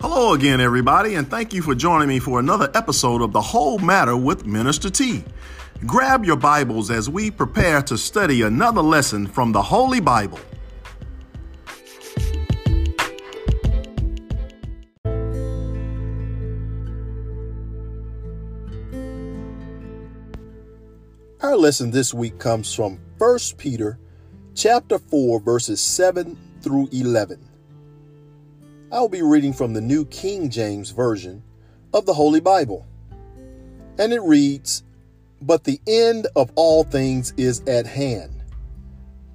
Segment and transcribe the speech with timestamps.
[0.00, 3.80] Hello again, everybody, and thank you for joining me for another episode of The Whole
[3.80, 5.24] Matter with Minister T.
[5.86, 10.38] Grab your Bibles as we prepare to study another lesson from the Holy Bible.
[21.40, 23.98] Our lesson this week comes from 1 Peter
[24.54, 27.47] chapter 4 verses 7 through 11.
[28.90, 31.42] I'll be reading from the New King James Version
[31.92, 32.86] of the Holy Bible.
[33.98, 34.82] And it reads,
[35.42, 38.42] But the end of all things is at hand.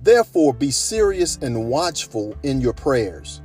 [0.01, 3.43] Therefore be serious and watchful in your prayers.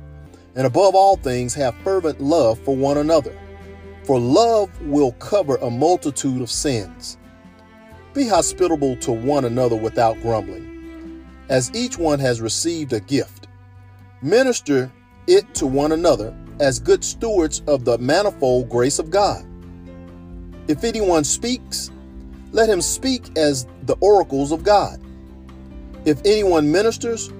[0.55, 3.37] And above all things, have fervent love for one another.
[4.03, 7.19] For love will cover a multitude of sins.
[8.15, 11.23] Be hospitable to one another without grumbling.
[11.49, 13.47] As each one has received a gift,
[14.23, 14.91] minister
[15.29, 19.45] it to one another as good stewards of the manifold grace of God.
[20.67, 21.91] If anyone speaks,
[22.51, 24.99] let him speak as the oracles of God.
[26.05, 27.31] If anyone ministers,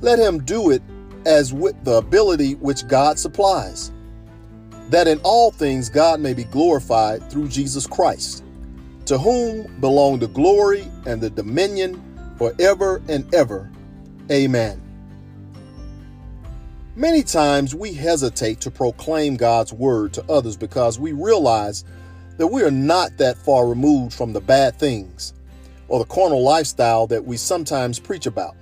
[0.00, 0.82] let him do it
[1.24, 3.92] as with the ability which God supplies,
[4.88, 8.44] that in all things God may be glorified through Jesus Christ
[9.10, 12.00] to whom belong the glory and the dominion
[12.38, 13.68] forever and ever.
[14.30, 14.80] Amen.
[16.96, 21.84] Many times we hesitate to proclaim God's word to others because we realize
[22.36, 25.32] that we are not that far removed from the bad things
[25.86, 28.56] or the carnal lifestyle that we sometimes preach about.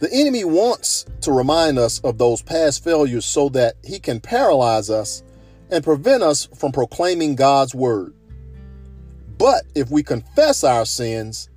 [0.00, 4.90] The enemy wants to remind us of those past failures so that he can paralyze
[4.90, 5.22] us
[5.70, 8.14] and prevent us from proclaiming God's word.
[9.38, 11.48] But if we confess our sins,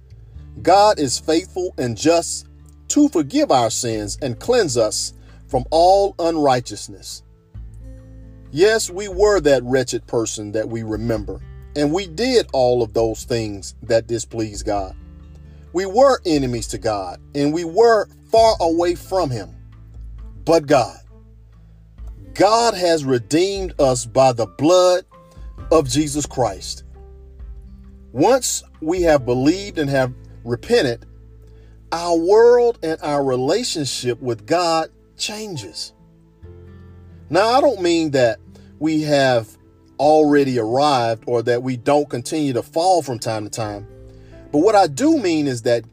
[0.62, 2.48] God is faithful and just
[2.90, 5.14] to forgive our sins and cleanse us
[5.52, 7.24] from all unrighteousness.
[8.52, 11.42] Yes, we were that wretched person that we remember,
[11.76, 14.96] and we did all of those things that displeased God.
[15.74, 19.54] We were enemies to God, and we were far away from Him.
[20.46, 20.98] But God,
[22.34, 25.04] God has redeemed us by the blood
[25.70, 26.86] of Jesus Christ.
[28.14, 30.14] Once we have believed and have
[30.46, 31.06] repented,
[31.92, 34.90] our world and our relationship with God
[35.22, 35.94] changes.
[37.30, 38.40] Now, I don't mean that
[38.80, 39.48] we have
[40.00, 43.88] already arrived or that we don't continue to fall from time to time.
[44.52, 45.86] But what I do mean is that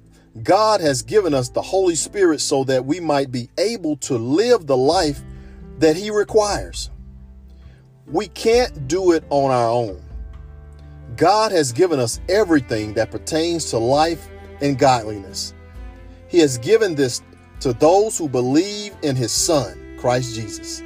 [0.43, 4.67] God has given us the Holy Spirit so that we might be able to live
[4.67, 5.21] the life
[5.79, 6.91] that He requires.
[8.07, 10.03] We can't do it on our own.
[11.17, 14.29] God has given us everything that pertains to life
[14.61, 15.53] and godliness.
[16.29, 17.23] He has given this
[17.61, 20.83] to those who believe in his son, Christ Jesus.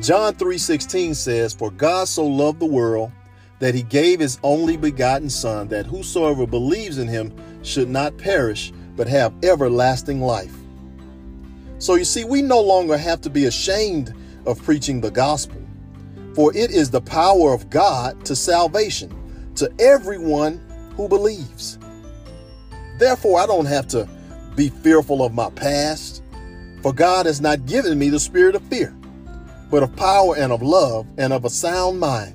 [0.00, 3.10] John 3:16 says, "For God so loved the world
[3.58, 8.72] that he gave his only begotten son that whosoever believes in him should not perish
[8.96, 10.54] but have everlasting life."
[11.78, 14.14] So you see, we no longer have to be ashamed
[14.46, 15.60] of preaching the gospel,
[16.34, 19.10] for it is the power of God to salvation
[19.56, 20.60] to everyone
[20.96, 21.78] who believes.
[22.98, 24.08] Therefore, I don't have to
[24.58, 26.20] be fearful of my past,
[26.82, 28.92] for God has not given me the spirit of fear,
[29.70, 32.34] but of power and of love and of a sound mind.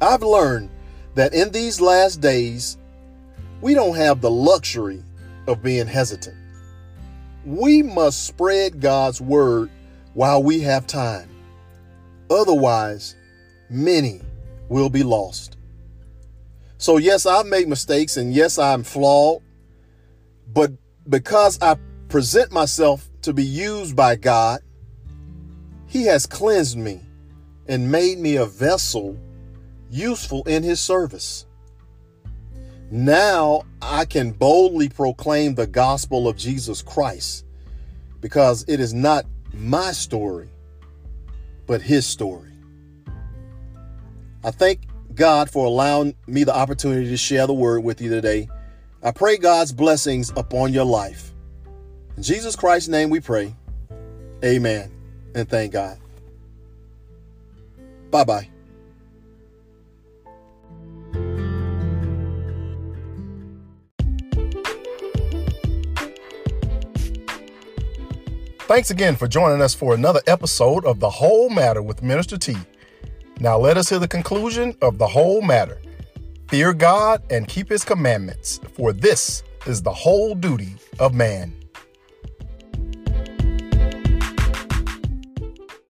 [0.00, 0.70] I've learned
[1.16, 2.78] that in these last days,
[3.60, 5.04] we don't have the luxury
[5.46, 6.36] of being hesitant.
[7.44, 9.70] We must spread God's word
[10.14, 11.28] while we have time.
[12.30, 13.16] Otherwise,
[13.68, 14.22] many
[14.70, 15.58] will be lost.
[16.78, 19.42] So, yes, I make mistakes and yes, I'm flawed.
[20.52, 20.72] But
[21.08, 21.76] because I
[22.08, 24.60] present myself to be used by God,
[25.86, 27.02] He has cleansed me
[27.66, 29.18] and made me a vessel
[29.90, 31.46] useful in His service.
[32.90, 37.44] Now I can boldly proclaim the gospel of Jesus Christ
[38.20, 40.48] because it is not my story,
[41.66, 42.50] but His story.
[44.42, 44.80] I thank
[45.14, 48.48] God for allowing me the opportunity to share the word with you today.
[49.02, 51.32] I pray God's blessings upon your life.
[52.16, 53.54] In Jesus Christ's name we pray.
[54.44, 54.92] Amen.
[55.34, 55.98] And thank God.
[58.10, 58.50] Bye bye.
[68.68, 72.56] Thanks again for joining us for another episode of The Whole Matter with Minister T.
[73.40, 75.80] Now let us hear the conclusion of the whole matter.
[76.50, 81.54] Fear God and keep his commandments, for this is the whole duty of man.